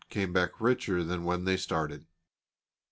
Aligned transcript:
came 0.09 0.33
back 0.33 0.59
richer 0.59 1.03
than 1.03 1.23
when 1.23 1.45
they 1.45 1.55
started. 1.55 2.07